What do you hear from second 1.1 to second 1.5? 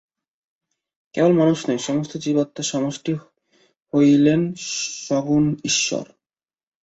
কেবল